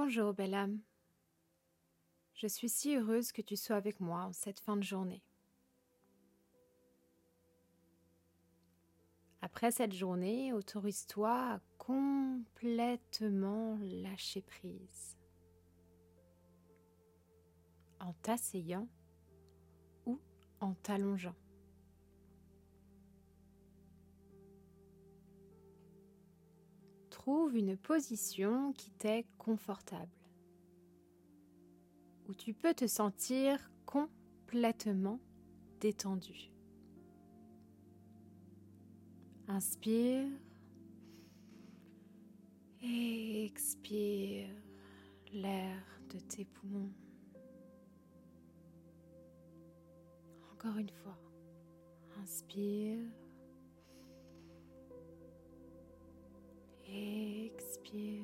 [0.00, 0.78] Bonjour, belle âme.
[2.32, 5.24] Je suis si heureuse que tu sois avec moi en cette fin de journée.
[9.42, 15.18] Après cette journée, autorise-toi à complètement lâcher prise.
[17.98, 18.86] En t'asseyant
[20.06, 20.20] ou
[20.60, 21.34] en t'allongeant.
[27.28, 30.16] Trouve une position qui t'est confortable,
[32.26, 35.20] où tu peux te sentir complètement
[35.78, 36.50] détendu.
[39.46, 40.26] Inspire
[42.82, 44.48] et expire
[45.30, 45.76] l'air
[46.08, 46.94] de tes poumons.
[50.54, 51.18] Encore une fois,
[52.22, 53.04] inspire
[56.88, 58.22] expire.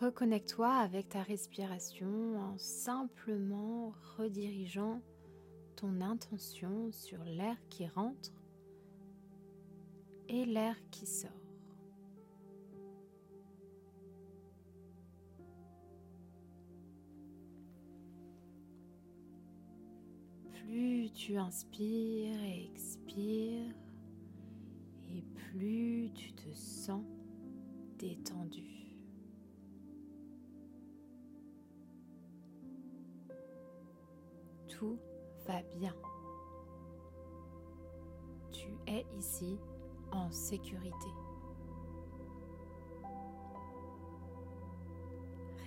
[0.00, 5.00] Reconnecte-toi avec ta respiration en simplement redirigeant
[5.76, 8.32] ton intention sur l'air qui rentre
[10.28, 11.41] et l'air qui sort.
[21.14, 23.74] Tu inspires et expires,
[25.10, 27.04] et plus tu te sens
[27.98, 28.72] détendu.
[34.82, 34.98] tout
[35.46, 35.94] va bien.
[38.50, 39.58] Tu es ici
[40.10, 41.08] en sécurité.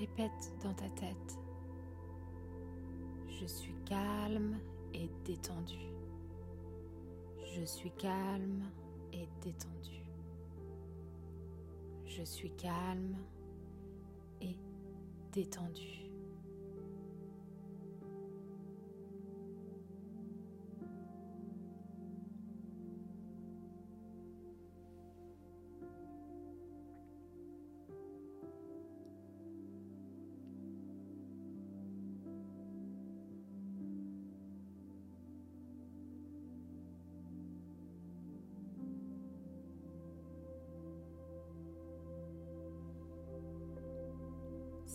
[0.00, 1.38] Répète dans ta tête.
[3.28, 4.58] Je suis calme
[4.94, 5.78] et détendu.
[7.54, 8.64] Je suis calme
[9.12, 10.02] et détendu.
[12.06, 13.16] Je suis calme
[14.40, 14.56] et
[15.32, 16.03] détendu.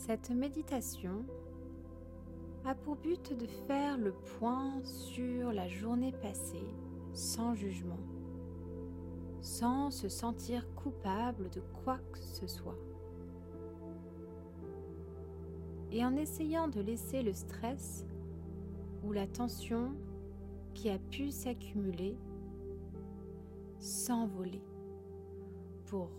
[0.10, 1.24] Cette méditation
[2.66, 6.66] a pour but de faire le point sur la journée passée
[7.14, 8.00] sans jugement,
[9.40, 12.80] sans se sentir coupable de quoi que ce soit.
[15.92, 18.08] Et en essayant de laisser le stress
[19.04, 19.94] ou la tension
[20.74, 22.18] qui a pu s'accumuler
[23.78, 24.64] s'envoler
[25.86, 26.10] pour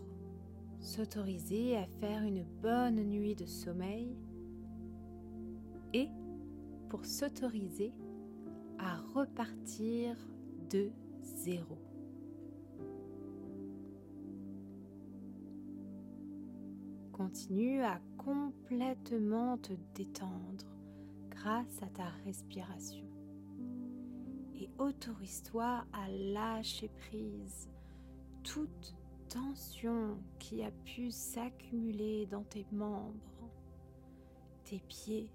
[0.81, 4.17] s'autoriser à faire une bonne nuit de sommeil
[5.93, 6.09] et
[6.89, 7.93] pour s'autoriser
[8.79, 10.17] à repartir
[10.71, 10.91] de
[11.23, 11.79] zéro.
[17.13, 20.65] Continue à complètement te détendre
[21.29, 23.07] grâce à ta respiration
[24.57, 27.69] et autorise-toi à lâcher prise
[28.43, 28.95] toute
[29.31, 33.49] tension qui a pu s'accumuler dans tes membres,
[34.65, 35.31] tes pieds,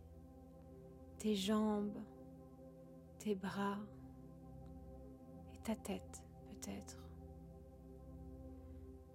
[1.17, 1.97] tes jambes,
[3.19, 3.79] tes bras
[5.53, 7.01] et ta tête peut-être.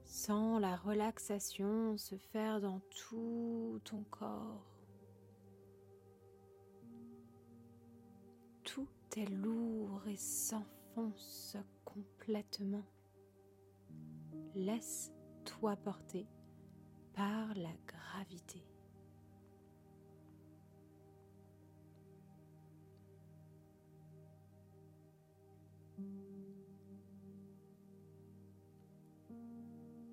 [0.04, 4.66] Sens la relaxation se faire dans tout ton corps.
[8.64, 12.84] Tout est lourd et s'enfonce complètement.
[14.54, 16.26] Laisse-toi porter
[17.14, 18.64] par la gravité.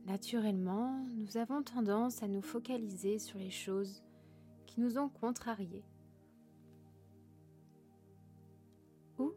[0.05, 4.03] Naturellement, nous avons tendance à nous focaliser sur les choses
[4.65, 5.83] qui nous ont contrariés
[9.19, 9.33] ou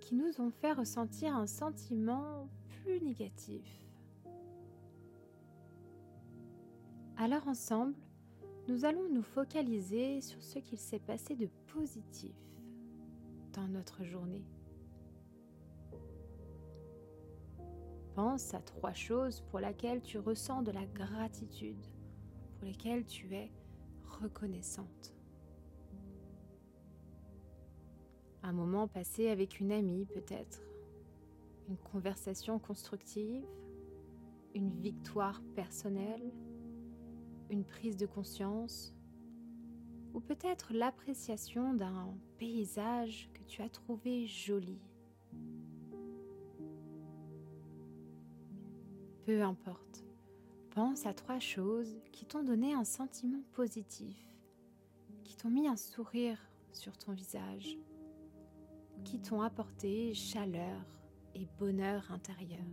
[0.00, 3.83] qui nous ont fait ressentir un sentiment plus négatif.
[7.16, 7.94] Alors ensemble,
[8.66, 12.34] nous allons nous focaliser sur ce qu'il s'est passé de positif
[13.52, 14.44] dans notre journée.
[18.16, 21.86] Pense à trois choses pour lesquelles tu ressens de la gratitude,
[22.56, 23.52] pour lesquelles tu es
[24.20, 25.14] reconnaissante.
[28.42, 30.62] Un moment passé avec une amie peut-être,
[31.68, 33.46] une conversation constructive,
[34.54, 36.32] une victoire personnelle,
[37.50, 38.94] une prise de conscience
[40.14, 44.78] ou peut-être l'appréciation d'un paysage que tu as trouvé joli.
[49.26, 50.04] Peu importe,
[50.70, 54.16] pense à trois choses qui t'ont donné un sentiment positif,
[55.22, 56.38] qui t'ont mis un sourire
[56.72, 57.78] sur ton visage,
[59.04, 60.84] qui t'ont apporté chaleur
[61.34, 62.64] et bonheur intérieur.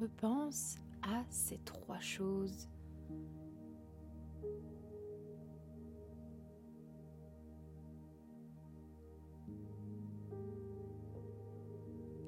[0.00, 2.68] Repense à ces trois choses.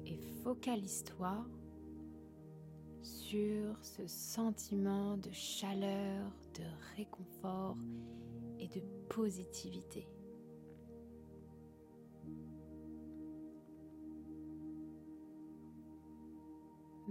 [0.05, 1.45] Et focalise-toi
[3.01, 6.63] sur ce sentiment de chaleur, de
[6.97, 7.77] réconfort
[8.59, 10.07] et de positivité.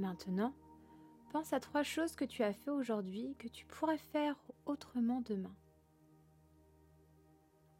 [0.00, 0.55] Maintenant,
[1.31, 5.55] pense à trois choses que tu as fait aujourd'hui que tu pourrais faire autrement demain.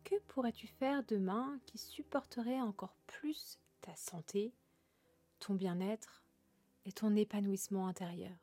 [0.05, 4.53] Que pourrais-tu faire demain qui supporterait encore plus ta santé,
[5.39, 6.23] ton bien-être
[6.85, 8.37] et ton épanouissement intérieur?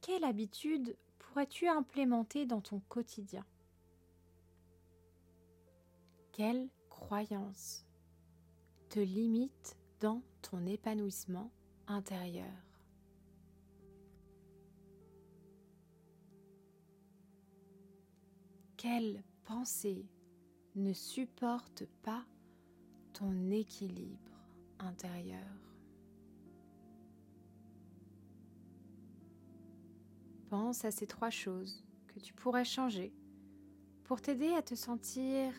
[0.00, 3.44] Quelle habitude pourrais-tu implémenter dans ton quotidien?
[6.32, 7.84] Quelle croyance
[8.88, 11.50] te limite dans ton épanouissement
[11.86, 12.44] intérieur.
[18.76, 20.06] Quelle pensée
[20.74, 22.24] ne supporte pas
[23.12, 24.46] ton équilibre
[24.78, 25.40] intérieur?
[30.50, 33.12] Pense à ces trois choses que tu pourrais changer
[34.04, 35.52] pour t'aider à te sentir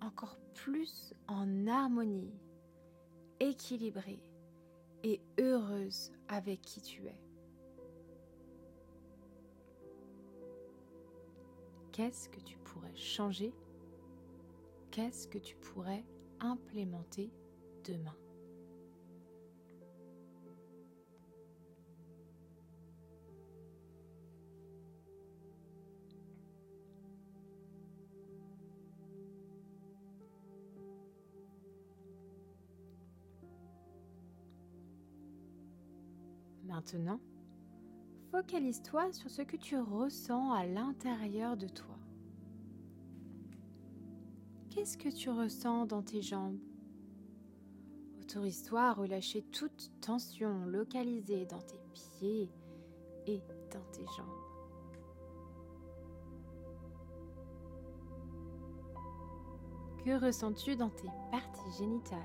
[0.00, 2.32] encore plus en harmonie
[3.40, 4.22] équilibrée
[5.02, 7.20] et heureuse avec qui tu es.
[11.92, 13.52] Qu'est-ce que tu pourrais changer?
[14.90, 16.04] Qu'est-ce que tu pourrais
[16.40, 17.30] implémenter
[17.84, 18.16] demain?
[36.66, 37.20] Maintenant,
[38.30, 41.98] focalise-toi sur ce que tu ressens à l'intérieur de toi.
[44.70, 46.58] Qu'est-ce que tu ressens dans tes jambes?
[48.20, 52.50] Autorise-toi à relâcher toute tension localisée dans tes pieds
[53.26, 53.40] et
[53.70, 54.44] dans tes jambes.
[60.04, 62.20] Que ressens-tu dans tes parties génitales?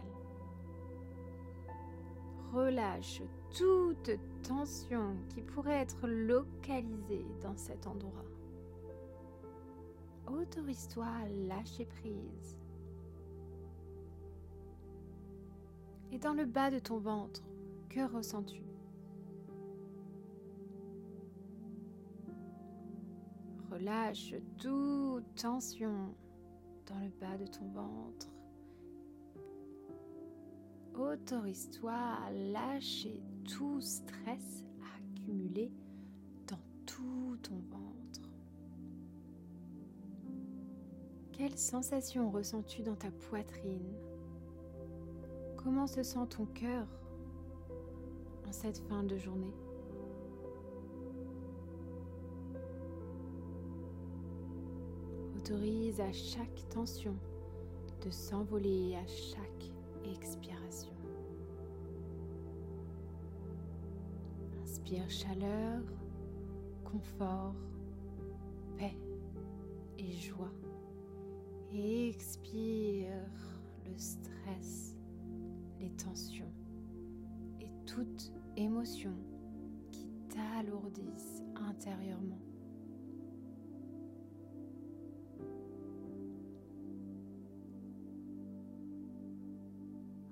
[2.51, 3.21] Relâche
[3.57, 4.11] toute
[4.43, 8.25] tension qui pourrait être localisée dans cet endroit.
[10.27, 12.57] Autorise-toi à lâcher prise.
[16.11, 17.43] Et dans le bas de ton ventre,
[17.89, 18.63] que ressens-tu?
[23.71, 26.15] Relâche toute tension
[26.87, 28.27] dans le bas de ton ventre
[30.99, 34.65] autorise-toi à lâcher tout stress
[34.97, 35.71] accumulé
[36.47, 38.29] dans tout ton ventre.
[41.31, 43.93] Quelle sensation ressens-tu dans ta poitrine?
[45.57, 46.85] Comment se sent ton cœur
[48.47, 49.53] en cette fin de journée?
[55.37, 57.15] Autorise à chaque tension
[58.05, 59.71] de s'envoler à chaque
[60.13, 60.98] expiration.
[65.07, 65.83] Chaleur,
[66.83, 67.53] confort,
[68.75, 68.97] paix
[69.99, 70.51] et joie.
[71.71, 73.29] Et expire
[73.85, 74.95] le stress,
[75.79, 76.51] les tensions
[77.61, 79.13] et toute émotion
[79.91, 82.41] qui t'alourdissent intérieurement.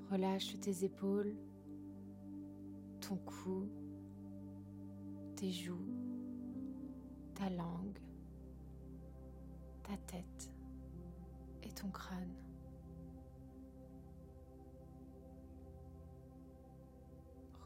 [0.09, 1.35] Relâche tes épaules,
[3.01, 3.69] ton cou,
[5.37, 5.93] tes joues,
[7.35, 7.99] ta langue,
[9.83, 10.51] ta tête
[11.61, 12.33] et ton crâne.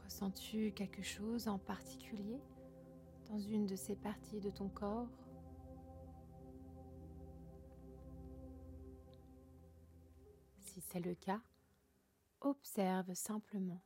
[0.04, 2.42] Ressens-tu quelque chose en particulier
[3.30, 5.08] dans une de ces parties de ton corps?
[10.58, 11.40] Si c'est le cas,
[12.42, 13.80] observe simplement,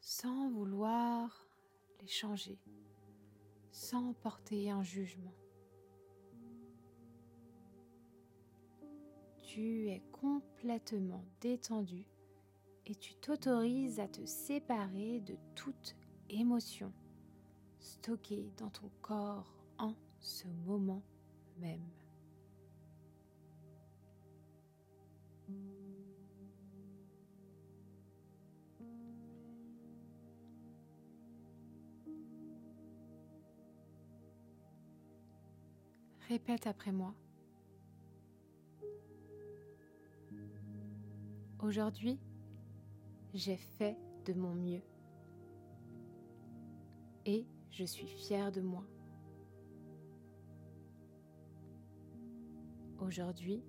[0.00, 1.45] sans vouloir
[2.00, 2.58] les changer,
[3.70, 5.34] sans porter un jugement.
[9.42, 12.06] Tu es complètement détendu
[12.86, 15.96] et tu t'autorises à te séparer de toute
[16.28, 16.92] émotion
[17.80, 21.02] stockée dans ton corps en ce moment
[21.58, 21.88] même.
[36.28, 37.14] Répète après moi.
[41.60, 42.18] Aujourd'hui,
[43.32, 44.82] j'ai fait de mon mieux.
[47.26, 48.84] Et je suis fière de moi.
[52.98, 53.62] Aujourd'hui,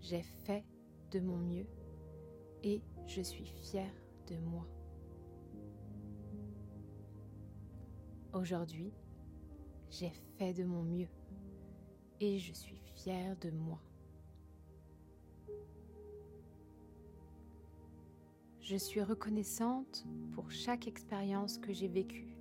[0.00, 0.64] j'ai fait
[1.10, 1.66] de mon mieux
[2.62, 3.92] et je suis fière
[4.28, 4.66] de moi.
[8.32, 8.94] Aujourd'hui,
[9.90, 11.08] j'ai fait de mon mieux
[12.20, 13.80] et je suis fière de moi.
[18.60, 22.36] Je suis reconnaissante pour chaque expérience que j'ai vécue.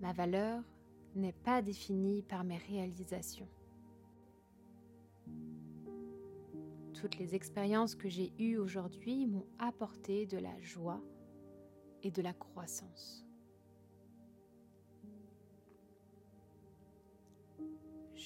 [0.00, 0.62] Ma valeur
[1.14, 3.48] n'est pas définie par mes réalisations.
[6.92, 11.02] Toutes les expériences que j'ai eues aujourd'hui m'ont apporté de la joie
[12.02, 13.23] et de la croissance.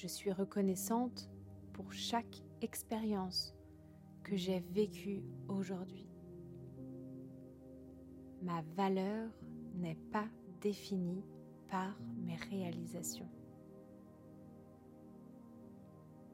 [0.01, 1.29] Je suis reconnaissante
[1.73, 3.53] pour chaque expérience
[4.23, 6.07] que j'ai vécue aujourd'hui.
[8.41, 9.29] Ma valeur
[9.75, 10.29] n'est pas
[10.61, 11.25] définie
[11.67, 13.27] par mes réalisations.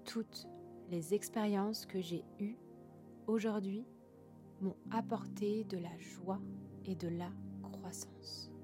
[0.03, 0.47] Toutes
[0.91, 2.59] les expériences que j'ai eues
[3.25, 3.83] aujourd'hui
[4.61, 6.39] m'ont apporté de la joie
[6.85, 7.31] et de la
[7.63, 8.54] croissance.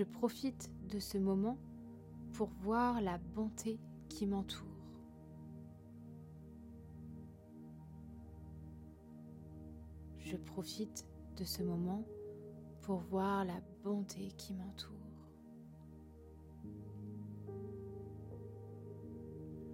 [0.00, 1.58] Je profite de ce moment
[2.32, 3.78] pour voir la bonté
[4.08, 4.66] qui m'entoure.
[10.16, 12.02] Je profite de ce moment
[12.80, 14.96] pour voir la bonté qui m'entoure.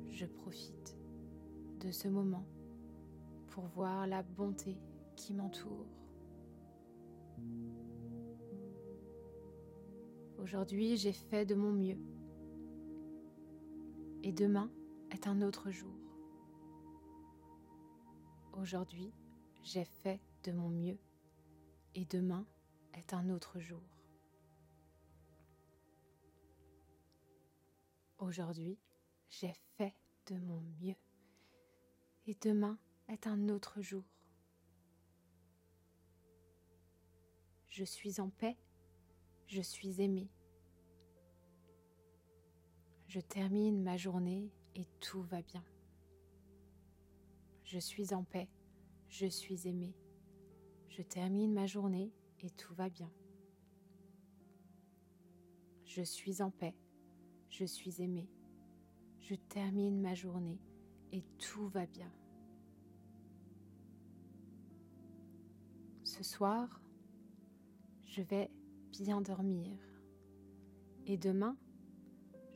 [0.08, 0.98] Je profite
[1.78, 2.48] de ce moment
[3.46, 4.76] pour voir la bonté
[5.14, 5.86] qui m'entoure.
[10.46, 11.98] Aujourd'hui, j'ai fait de mon mieux.
[14.22, 14.70] Et demain
[15.10, 15.92] est un autre jour.
[18.52, 19.12] Aujourd'hui,
[19.64, 21.00] j'ai fait de mon mieux.
[21.96, 22.46] Et demain
[22.94, 23.82] est un autre jour.
[28.18, 28.78] Aujourd'hui,
[29.28, 29.96] j'ai fait
[30.28, 30.94] de mon mieux.
[32.28, 34.04] Et demain est un autre jour.
[37.66, 38.56] Je suis en paix,
[39.48, 40.30] je suis aimée.
[43.06, 45.64] Je termine ma journée et tout va bien.
[47.62, 48.48] Je suis en paix,
[49.08, 49.94] je suis aimée.
[50.88, 53.10] Je termine ma journée et tout va bien.
[55.84, 56.74] Je suis en paix,
[57.48, 58.28] je suis aimée.
[59.20, 60.60] Je termine ma journée
[61.12, 62.12] et tout va bien.
[66.04, 66.80] Ce soir,
[68.04, 68.50] je vais
[68.90, 69.78] bien dormir.
[71.06, 71.56] Et demain,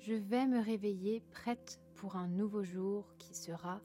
[0.00, 3.83] je vais me réveiller prête pour un nouveau jour qui sera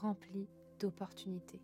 [0.00, 0.46] rempli
[0.78, 1.62] d'opportunités.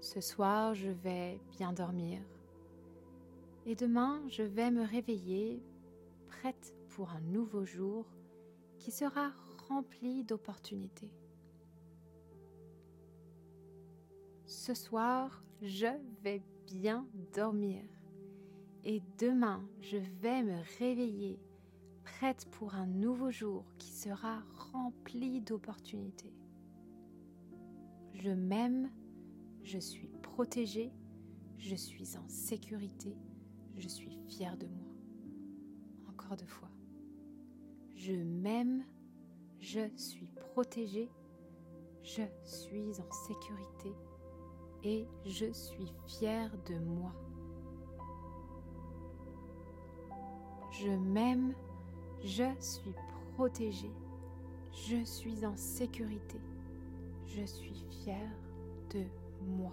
[0.00, 2.20] Ce soir, je vais bien dormir.
[3.64, 5.62] Et demain, je vais me réveiller
[6.26, 8.06] prête pour un nouveau jour
[8.78, 9.32] qui sera
[9.68, 11.10] rempli d'opportunités.
[14.44, 15.88] Ce soir, je
[16.22, 17.82] vais bien dormir.
[18.90, 21.38] Et demain, je vais me réveiller
[22.04, 24.42] prête pour un nouveau jour qui sera
[24.72, 26.32] rempli d'opportunités.
[28.14, 28.90] Je m'aime,
[29.62, 30.90] je suis protégée,
[31.58, 33.14] je suis en sécurité,
[33.76, 34.88] je suis fière de moi.
[36.08, 36.70] Encore deux fois.
[37.94, 38.86] Je m'aime,
[39.58, 41.10] je suis protégée,
[42.02, 43.92] je suis en sécurité
[44.82, 47.12] et je suis fière de moi.
[50.80, 51.54] Je m'aime,
[52.22, 52.94] je suis
[53.34, 53.90] protégée,
[54.72, 56.38] je suis en sécurité,
[57.26, 58.30] je suis fière
[58.94, 59.02] de
[59.44, 59.72] moi.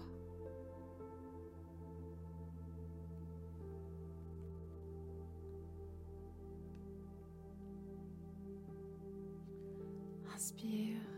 [10.34, 11.15] Inspire.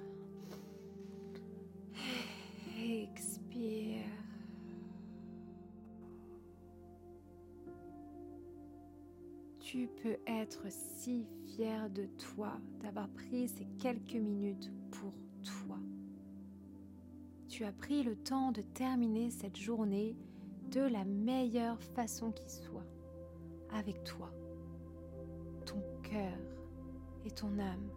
[9.71, 15.13] Tu peux être si fier de toi d'avoir pris ces quelques minutes pour
[15.45, 15.77] toi.
[17.51, 20.17] Tu as pris le temps de terminer cette journée
[20.71, 22.87] de la meilleure façon qui soit,
[23.71, 24.33] avec toi,
[25.67, 26.39] ton cœur
[27.27, 27.91] et ton âme.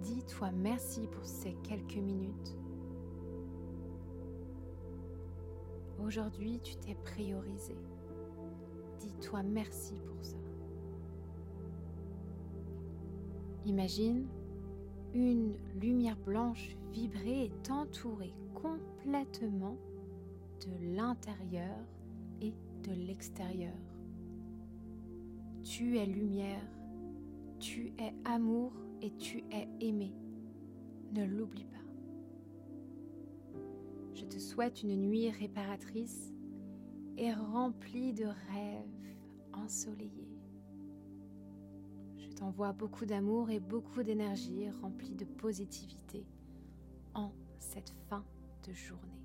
[0.00, 2.56] Dis-toi merci pour ces quelques minutes.
[6.04, 7.74] Aujourd'hui, tu t'es priorisé.
[9.00, 10.36] Dis-toi merci pour ça.
[13.64, 14.26] Imagine
[15.14, 19.78] une lumière blanche vibrer et t'entourer complètement
[20.66, 21.78] de l'intérieur
[22.42, 23.72] et de l'extérieur.
[25.62, 26.68] Tu es lumière,
[27.58, 30.12] tu es amour et tu es aimé.
[31.14, 31.83] Ne l'oublie pas.
[34.14, 36.32] Je te souhaite une nuit réparatrice
[37.18, 39.16] et remplie de rêves
[39.52, 40.38] ensoleillés.
[42.16, 46.26] Je t'envoie beaucoup d'amour et beaucoup d'énergie remplie de positivité
[47.14, 48.24] en cette fin
[48.66, 49.23] de journée.